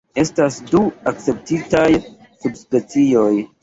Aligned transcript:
Estas 0.21 0.57
du 0.71 0.81
akceptitaj 1.13 1.87
subspecioj. 2.03 3.33